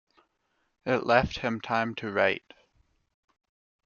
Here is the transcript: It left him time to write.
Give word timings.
It 0.83 1.05
left 1.05 1.37
him 1.41 1.61
time 1.61 1.93
to 1.93 2.11
write. 2.11 2.53